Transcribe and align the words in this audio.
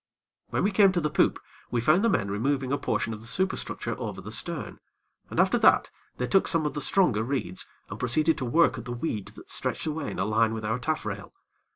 When 0.49 0.63
we 0.63 0.71
came 0.71 0.91
to 0.93 0.99
the 0.99 1.11
poop, 1.11 1.37
we 1.69 1.79
found 1.79 2.03
the 2.03 2.09
men 2.09 2.31
removing 2.31 2.71
a 2.73 2.77
portion 2.79 3.13
of 3.13 3.21
the 3.21 3.27
superstructure 3.27 3.95
over 3.99 4.19
the 4.19 4.31
stern, 4.31 4.79
and 5.29 5.39
after 5.39 5.59
that 5.59 5.91
they 6.17 6.25
took 6.25 6.47
some 6.47 6.65
of 6.65 6.73
the 6.73 6.81
stronger 6.81 7.21
reeds, 7.21 7.67
and 7.87 7.99
proceeded 7.99 8.35
to 8.39 8.45
work 8.45 8.79
at 8.79 8.85
the 8.85 8.93
weed 8.93 9.27
that 9.35 9.51
stretched 9.51 9.85
away 9.85 10.09
in 10.09 10.17
a 10.17 10.25
line 10.25 10.55
with 10.55 10.65
our 10.65 10.79
taffrail. 10.79 11.35